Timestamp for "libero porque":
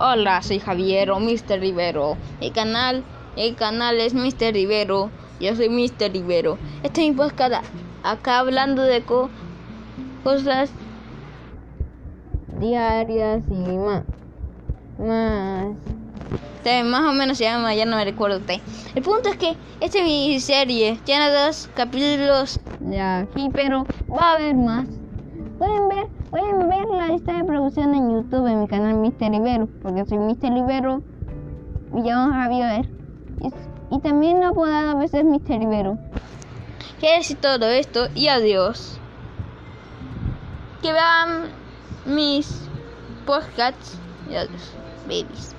29.30-30.04